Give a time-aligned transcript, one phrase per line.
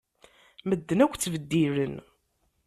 [0.69, 1.95] Medden akk ttbeddilen.